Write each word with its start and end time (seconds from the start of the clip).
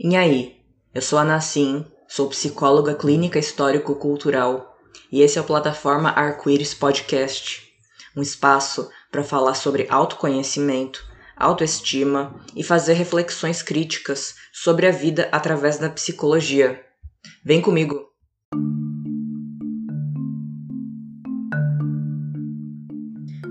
E 0.00 0.14
aí, 0.14 0.54
eu 0.94 1.02
sou 1.02 1.18
a 1.18 1.24
Nassim, 1.24 1.84
sou 2.06 2.28
psicóloga 2.28 2.94
clínica 2.94 3.36
histórico-cultural 3.36 4.78
e 5.10 5.22
esse 5.22 5.38
é 5.38 5.40
o 5.40 5.44
Plataforma 5.44 6.10
Arco-Íris 6.10 6.72
Podcast, 6.72 7.64
um 8.16 8.22
espaço 8.22 8.88
para 9.10 9.24
falar 9.24 9.54
sobre 9.54 9.88
autoconhecimento, 9.90 11.04
autoestima 11.36 12.40
e 12.54 12.62
fazer 12.62 12.92
reflexões 12.92 13.60
críticas 13.60 14.36
sobre 14.52 14.86
a 14.86 14.92
vida 14.92 15.28
através 15.32 15.78
da 15.78 15.90
psicologia. 15.90 16.80
Vem 17.44 17.60
comigo! 17.60 18.06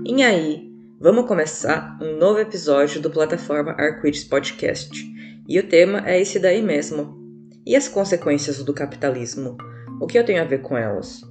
E 0.02 0.22
aí, 0.22 0.66
vamos 0.98 1.26
começar 1.26 1.98
um 2.00 2.16
novo 2.16 2.38
episódio 2.38 3.02
do 3.02 3.10
Plataforma 3.10 3.72
Arco-Íris 3.72 4.24
Podcast. 4.24 5.18
E 5.48 5.58
o 5.58 5.66
tema 5.66 6.02
é 6.06 6.20
esse 6.20 6.38
daí 6.38 6.60
mesmo. 6.60 7.16
E 7.64 7.74
as 7.74 7.88
consequências 7.88 8.62
do 8.62 8.74
capitalismo? 8.74 9.56
O 9.98 10.06
que 10.06 10.18
eu 10.18 10.24
tenho 10.24 10.42
a 10.42 10.44
ver 10.44 10.60
com 10.60 10.76
elas? 10.76 11.22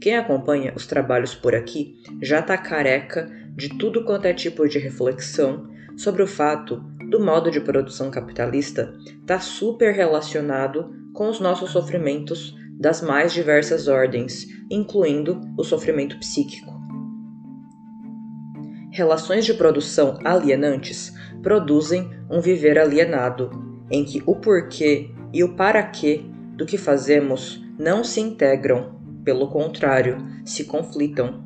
Quem 0.00 0.16
acompanha 0.16 0.72
os 0.76 0.86
trabalhos 0.86 1.34
por 1.34 1.52
aqui 1.52 1.96
já 2.22 2.40
tá 2.40 2.56
careca 2.56 3.28
de 3.56 3.70
tudo 3.70 4.04
quanto 4.04 4.26
é 4.26 4.32
tipo 4.32 4.68
de 4.68 4.78
reflexão 4.78 5.68
sobre 5.96 6.22
o 6.22 6.28
fato 6.28 6.76
do 7.10 7.18
modo 7.18 7.50
de 7.50 7.60
produção 7.60 8.08
capitalista 8.08 8.94
tá 9.26 9.40
super 9.40 9.92
relacionado 9.92 10.94
com 11.12 11.28
os 11.28 11.40
nossos 11.40 11.72
sofrimentos 11.72 12.54
das 12.78 13.02
mais 13.02 13.32
diversas 13.32 13.88
ordens, 13.88 14.46
incluindo 14.70 15.40
o 15.58 15.64
sofrimento 15.64 16.16
psíquico. 16.20 16.72
Relações 18.92 19.44
de 19.44 19.54
produção 19.54 20.18
alienantes 20.24 21.12
produzem 21.42 22.10
um 22.28 22.40
viver 22.40 22.78
alienado, 22.78 23.50
em 23.90 24.04
que 24.04 24.22
o 24.26 24.36
porquê 24.36 25.10
e 25.32 25.42
o 25.42 25.54
para 25.54 25.82
quê 25.82 26.22
do 26.56 26.66
que 26.66 26.78
fazemos 26.78 27.64
não 27.78 28.04
se 28.04 28.20
integram, 28.20 29.00
pelo 29.24 29.48
contrário, 29.48 30.18
se 30.44 30.64
conflitam. 30.64 31.44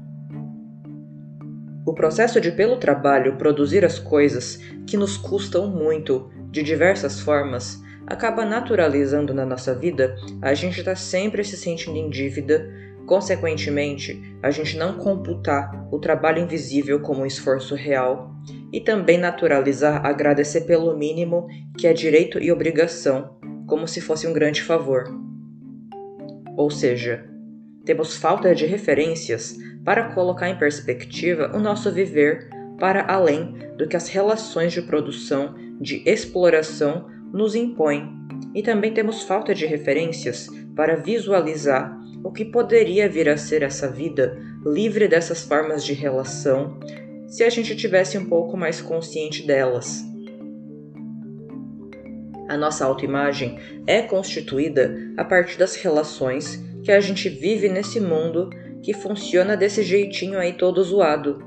O 1.87 1.93
processo 1.93 2.41
de, 2.41 2.51
pelo 2.51 2.77
trabalho, 2.77 3.37
produzir 3.37 3.85
as 3.85 3.99
coisas 3.99 4.59
que 4.87 4.97
nos 4.97 5.17
custam 5.17 5.69
muito, 5.69 6.31
de 6.51 6.63
diversas 6.63 7.21
formas, 7.21 7.83
acaba 8.07 8.45
naturalizando 8.45 9.35
na 9.35 9.45
nossa 9.45 9.75
vida 9.75 10.17
a 10.41 10.55
gente 10.55 10.79
estar 10.79 10.93
tá 10.93 10.97
sempre 10.97 11.45
se 11.45 11.57
sentindo 11.57 11.97
em 11.97 12.09
dívida 12.09 12.65
Consequentemente, 13.07 14.35
a 14.43 14.51
gente 14.51 14.79
não 14.79 14.97
computar 14.97 15.87
o 15.91 15.99
trabalho 15.99 16.43
invisível 16.43 17.01
como 17.01 17.21
um 17.21 17.27
esforço 17.27 17.75
real 17.75 18.35
e 18.75 18.81
também 18.81 19.17
naturalizar 19.17 20.05
agradecer 20.05 20.63
pelo 20.63 20.97
mínimo 20.97 21.47
que 21.79 21.87
é 21.87 21.93
direito 21.93 22.43
e 22.43 22.51
obrigação, 22.51 23.37
como 23.69 23.87
se 23.87 24.01
fosse 24.01 24.27
um 24.27 24.33
grande 24.33 24.65
favor. 24.65 25.05
Ou 26.57 26.69
seja, 26.69 27.25
temos 27.85 28.17
falta 28.17 28.53
de 28.53 28.67
referências 28.67 29.57
para 29.85 30.13
colocar 30.13 30.49
em 30.49 30.59
perspectiva 30.59 31.53
o 31.55 31.61
nosso 31.61 31.93
viver 31.93 32.49
para 32.77 33.07
além 33.07 33.55
do 33.79 33.87
que 33.87 33.97
as 33.97 34.09
relações 34.09 34.73
de 34.73 34.83
produção, 34.83 35.55
de 35.81 36.03
exploração 36.05 37.09
nos 37.33 37.55
impõem, 37.55 38.13
e 38.53 38.61
também 38.61 38.93
temos 38.93 39.23
falta 39.23 39.55
de 39.55 39.67
referências 39.67 40.49
para 40.75 40.97
visualizar 40.97 41.97
o 42.25 42.33
que 42.33 42.45
poderia 42.45 43.09
vir 43.09 43.29
a 43.29 43.37
ser 43.37 43.63
essa 43.63 43.89
vida 43.89 44.37
livre 44.67 45.07
dessas 45.07 45.45
formas 45.45 45.85
de 45.85 45.93
relação 45.93 46.77
se 47.27 47.43
a 47.43 47.51
gente 47.51 47.75
tivesse 47.77 48.17
um 48.19 48.27
pouco 48.27 48.57
mais 48.57 48.81
consciente 48.81 49.47
delas. 49.47 50.05
A 52.49 52.57
nossa 52.57 52.85
autoimagem 52.85 53.59
é 53.87 54.03
constituída 54.03 54.97
a 55.17 55.25
partir 55.25 55.59
das 55.59 55.77
relações 55.77 56.63
que 56.83 56.93
a 56.93 57.01
gente 57.01 57.29
vive 57.29 57.69
nesse 57.69 57.99
mundo 58.01 58.51
que 58.83 58.93
funciona 58.93 59.57
desse 59.57 59.83
jeitinho 59.83 60.39
aí 60.39 60.53
todo 60.53 60.85
zoado. 60.85 61.43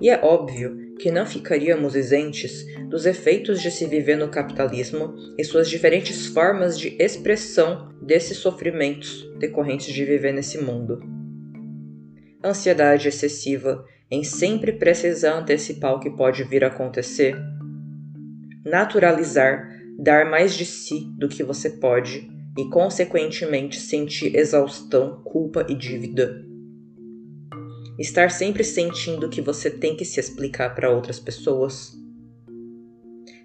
E 0.00 0.08
é 0.08 0.18
óbvio 0.24 0.96
que 0.98 1.10
não 1.10 1.26
ficaríamos 1.26 1.94
isentes 1.94 2.64
dos 2.88 3.04
efeitos 3.04 3.60
de 3.60 3.70
se 3.70 3.86
viver 3.86 4.16
no 4.16 4.28
capitalismo 4.28 5.14
e 5.36 5.44
suas 5.44 5.68
diferentes 5.68 6.26
formas 6.26 6.78
de 6.78 6.96
expressão 6.98 7.94
desses 8.02 8.38
sofrimentos 8.38 9.28
decorrentes 9.38 9.92
de 9.92 10.04
viver 10.04 10.32
nesse 10.32 10.58
mundo. 10.58 10.98
Ansiedade 12.42 13.08
excessiva 13.08 13.84
em 14.10 14.24
sempre 14.24 14.72
precisar 14.72 15.38
antecipar 15.38 15.94
o 15.94 16.00
que 16.00 16.10
pode 16.10 16.44
vir 16.44 16.64
a 16.64 16.68
acontecer. 16.68 17.36
Naturalizar 18.64 19.68
dar 19.98 20.30
mais 20.30 20.54
de 20.54 20.64
si 20.64 21.12
do 21.18 21.28
que 21.28 21.42
você 21.42 21.70
pode 21.70 22.30
e, 22.56 22.68
consequentemente, 22.70 23.78
sentir 23.80 24.36
exaustão, 24.36 25.22
culpa 25.24 25.66
e 25.68 25.74
dívida 25.74 26.48
estar 27.98 28.30
sempre 28.30 28.62
sentindo 28.62 29.28
que 29.28 29.40
você 29.40 29.68
tem 29.68 29.96
que 29.96 30.04
se 30.04 30.20
explicar 30.20 30.74
para 30.74 30.90
outras 30.90 31.18
pessoas, 31.18 31.92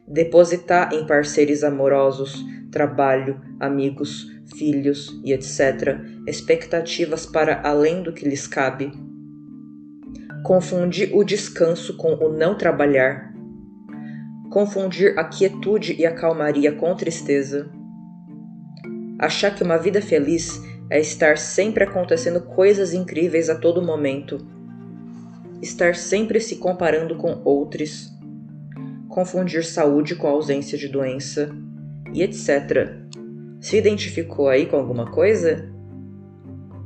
depositar 0.08 0.94
em 0.94 1.08
parceiros 1.08 1.64
amorosos, 1.64 2.46
trabalho, 2.72 3.42
amigos, 3.60 4.28
filhos 4.56 5.20
e 5.24 5.34
etc. 5.34 6.00
expectativas 6.28 7.26
para 7.26 7.62
além 7.68 8.04
do 8.04 8.14
que 8.14 8.28
lhes 8.30 8.46
cabe, 8.46 8.92
confundir 10.44 11.16
o 11.16 11.24
descanso 11.24 11.96
com 11.96 12.14
o 12.16 12.30
não 12.30 12.58
trabalhar, 12.58 13.34
confundir 14.52 15.18
a 15.18 15.24
quietude 15.24 15.96
e 15.98 16.06
a 16.06 16.14
calmaria 16.14 16.74
com 16.74 16.94
tristeza, 16.96 17.72
achar 19.18 19.56
que 19.56 19.64
uma 19.64 19.78
vida 19.78 20.02
feliz 20.02 20.62
é 20.90 21.00
estar 21.00 21.38
sempre 21.38 21.86
acontecendo 21.86 22.42
coisas 22.42 22.94
incríveis 22.94 23.50
a 23.50 23.56
todo 23.56 23.82
momento, 23.82 24.46
estar 25.62 25.96
sempre 25.96 26.42
se 26.42 26.58
comparando 26.58 27.16
com 27.16 27.42
outros, 27.46 28.12
confundir 29.08 29.64
saúde 29.64 30.14
com 30.14 30.28
ausência 30.28 30.78
de 30.78 30.90
doença 30.90 31.50
e 32.14 32.22
etc. 32.22 32.92
Se 33.62 33.78
identificou 33.78 34.50
aí 34.50 34.66
com 34.66 34.76
alguma 34.76 35.10
coisa? 35.10 35.72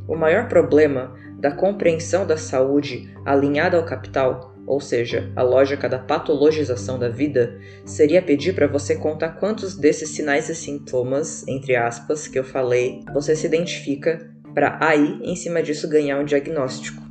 O 0.07 0.15
maior 0.15 0.47
problema 0.47 1.15
da 1.39 1.51
compreensão 1.51 2.25
da 2.25 2.37
saúde 2.37 3.13
alinhada 3.25 3.77
ao 3.77 3.85
capital 3.85 4.57
ou 4.67 4.81
seja, 4.81 5.31
a 5.33 5.41
lógica 5.41 5.87
da 5.87 5.97
patologização 5.97 6.99
da 6.99 7.07
vida, 7.07 7.57
seria 7.85 8.21
pedir 8.21 8.53
para 8.53 8.67
você 8.67 8.97
contar 8.97 9.29
quantos 9.39 9.77
desses 9.77 10.09
sinais 10.09 10.49
e 10.49 10.55
sintomas, 10.55 11.47
entre 11.47 11.73
aspas, 11.77 12.27
que 12.27 12.37
eu 12.37 12.43
falei, 12.43 13.01
você 13.13 13.33
se 13.33 13.47
identifica 13.47 14.29
para 14.53 14.77
aí, 14.81 15.19
em 15.23 15.37
cima 15.37 15.63
disso, 15.63 15.87
ganhar 15.87 16.19
um 16.19 16.25
diagnóstico. 16.25 17.01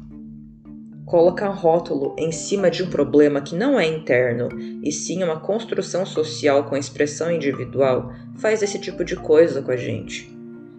Colocar 1.07 1.49
um 1.49 1.55
rótulo 1.55 2.15
em 2.19 2.31
cima 2.31 2.71
de 2.71 2.83
um 2.83 2.91
problema 2.91 3.41
que 3.41 3.55
não 3.55 3.81
é 3.81 3.87
interno 3.87 4.49
e 4.83 4.93
sim 4.93 5.23
uma 5.23 5.41
construção 5.41 6.05
social 6.05 6.65
com 6.65 6.77
expressão 6.77 7.31
individual 7.31 8.13
faz 8.37 8.63
esse 8.63 8.79
tipo 8.79 9.05
de 9.05 9.17
coisa 9.17 9.63
com 9.63 9.71
a 9.71 9.77
gente. 9.77 10.36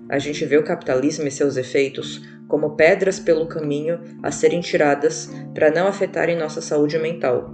A 0.09 0.19
gente 0.19 0.45
vê 0.45 0.57
o 0.57 0.63
capitalismo 0.63 1.27
e 1.27 1.31
seus 1.31 1.57
efeitos 1.57 2.21
como 2.47 2.75
pedras 2.75 3.19
pelo 3.19 3.47
caminho 3.47 3.99
a 4.23 4.31
serem 4.31 4.61
tiradas 4.61 5.29
para 5.53 5.69
não 5.69 5.87
afetarem 5.87 6.37
nossa 6.37 6.61
saúde 6.61 6.97
mental. 6.97 7.53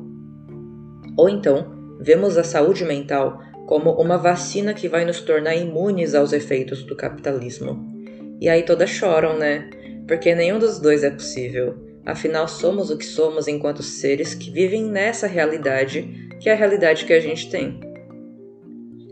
Ou 1.17 1.29
então, 1.29 1.97
vemos 1.99 2.37
a 2.37 2.43
saúde 2.43 2.83
mental 2.85 3.39
como 3.65 3.91
uma 3.91 4.17
vacina 4.17 4.73
que 4.73 4.87
vai 4.87 5.05
nos 5.05 5.21
tornar 5.21 5.55
imunes 5.55 6.13
aos 6.13 6.33
efeitos 6.33 6.83
do 6.83 6.95
capitalismo. 6.95 7.91
E 8.39 8.49
aí 8.49 8.63
todas 8.63 8.89
choram, 8.89 9.37
né? 9.37 9.69
Porque 10.07 10.35
nenhum 10.35 10.59
dos 10.59 10.79
dois 10.79 11.03
é 11.03 11.09
possível. 11.09 11.75
Afinal, 12.05 12.47
somos 12.47 12.89
o 12.89 12.97
que 12.97 13.05
somos 13.05 13.47
enquanto 13.47 13.81
seres 13.81 14.35
que 14.35 14.51
vivem 14.51 14.83
nessa 14.83 15.25
realidade, 15.25 16.29
que 16.41 16.49
é 16.49 16.53
a 16.53 16.55
realidade 16.55 17.05
que 17.05 17.13
a 17.13 17.19
gente 17.19 17.49
tem. 17.49 17.79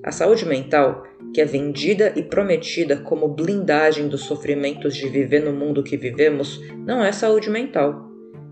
A 0.04 0.12
saúde 0.12 0.46
mental 0.46 1.04
que 1.34 1.40
é 1.40 1.46
vendida 1.46 2.14
e 2.16 2.24
prometida 2.24 2.98
como 2.98 3.28
blindagem 3.28 4.08
dos 4.08 4.26
sofrimentos 4.26 4.96
de 4.96 5.08
viver 5.08 5.44
no 5.44 5.54
mundo 5.54 5.84
que 5.84 5.96
vivemos, 5.96 6.60
não 6.86 7.04
é 7.04 7.12
saúde 7.12 7.50
mental. 7.50 8.10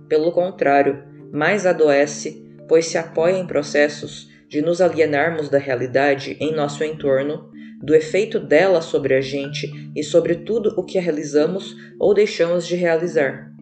Pelo 0.07 0.31
contrário, 0.31 1.03
mais 1.31 1.65
adoece, 1.65 2.43
pois 2.67 2.85
se 2.85 2.97
apoia 2.97 3.37
em 3.37 3.47
processos 3.47 4.29
de 4.47 4.61
nos 4.61 4.81
alienarmos 4.81 5.49
da 5.49 5.57
realidade 5.57 6.37
em 6.39 6.53
nosso 6.53 6.83
entorno, 6.83 7.49
do 7.81 7.95
efeito 7.95 8.39
dela 8.39 8.81
sobre 8.81 9.13
a 9.13 9.21
gente 9.21 9.71
e 9.95 10.03
sobre 10.03 10.35
tudo 10.35 10.73
o 10.77 10.83
que 10.83 10.99
realizamos 10.99 11.75
ou 11.99 12.13
deixamos 12.13 12.67
de 12.67 12.75
realizar. 12.75 13.53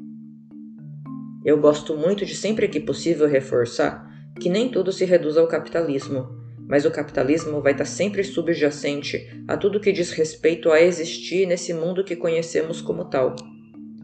Eu 1.45 1.59
gosto 1.59 1.95
muito 1.95 2.25
de 2.25 2.35
sempre 2.35 2.67
que 2.67 2.79
possível 2.79 3.27
reforçar 3.27 4.07
que 4.39 4.49
nem 4.49 4.69
tudo 4.69 4.91
se 4.91 5.05
reduz 5.05 5.37
ao 5.37 5.47
capitalismo 5.47 6.36
mas 6.67 6.85
o 6.85 6.91
capitalismo 6.91 7.61
vai 7.61 7.71
estar 7.71 7.85
sempre 7.85 8.23
subjacente 8.23 9.27
a 9.47 9.55
tudo 9.55 9.79
que 9.79 9.91
diz 9.91 10.11
respeito 10.11 10.71
a 10.71 10.81
existir 10.81 11.45
nesse 11.47 11.73
mundo 11.73 12.03
que 12.03 12.15
conhecemos 12.15 12.81
como 12.81 13.05
tal. 13.05 13.35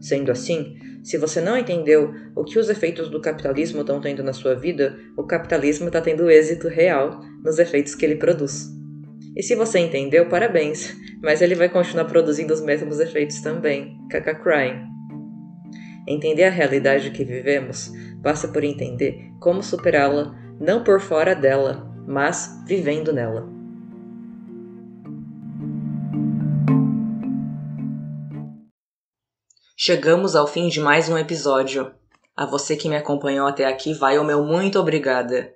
Sendo 0.00 0.32
assim, 0.32 0.76
se 1.02 1.18
você 1.18 1.40
não 1.40 1.56
entendeu 1.56 2.12
o 2.34 2.44
que 2.44 2.58
os 2.58 2.70
efeitos 2.70 3.10
do 3.10 3.20
capitalismo 3.20 3.82
estão 3.82 4.00
tendo 4.00 4.22
na 4.22 4.32
sua 4.32 4.54
vida, 4.54 4.98
o 5.16 5.24
capitalismo 5.24 5.88
está 5.88 6.00
tendo 6.00 6.30
êxito 6.30 6.68
real 6.68 7.20
nos 7.44 7.58
efeitos 7.58 7.94
que 7.94 8.04
ele 8.04 8.16
produz. 8.16 8.70
E 9.36 9.42
se 9.42 9.54
você 9.54 9.80
entendeu, 9.80 10.28
parabéns, 10.28 10.96
mas 11.22 11.42
ele 11.42 11.54
vai 11.54 11.68
continuar 11.68 12.04
produzindo 12.06 12.54
os 12.54 12.62
mesmos 12.62 13.00
efeitos 13.00 13.40
também. 13.40 13.98
Kaka 14.10 14.34
crying. 14.34 14.80
Entender 16.06 16.44
a 16.44 16.50
realidade 16.50 17.10
que 17.10 17.24
vivemos 17.24 17.90
passa 18.22 18.48
por 18.48 18.62
entender 18.62 19.30
como 19.40 19.62
superá-la, 19.62 20.34
não 20.60 20.84
por 20.84 21.00
fora 21.00 21.34
dela, 21.34 21.93
mas 22.06 22.62
vivendo 22.66 23.12
nela. 23.12 23.46
Chegamos 29.76 30.34
ao 30.34 30.46
fim 30.46 30.68
de 30.68 30.80
mais 30.80 31.08
um 31.08 31.18
episódio. 31.18 31.92
A 32.36 32.46
você 32.46 32.76
que 32.76 32.88
me 32.88 32.96
acompanhou 32.96 33.46
até 33.46 33.66
aqui, 33.66 33.92
vai 33.92 34.18
o 34.18 34.24
meu 34.24 34.44
muito 34.44 34.78
obrigada. 34.78 35.52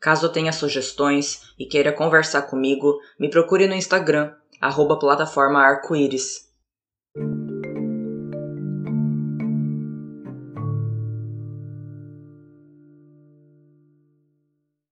Caso 0.00 0.28
tenha 0.28 0.52
sugestões 0.52 1.52
e 1.58 1.66
queira 1.66 1.92
conversar 1.92 2.42
comigo, 2.42 2.98
me 3.18 3.30
procure 3.30 3.66
no 3.66 3.74
Instagram, 3.74 4.32
arroba 4.60 4.98
plataforma 4.98 5.60
arco-íris. 5.60 6.47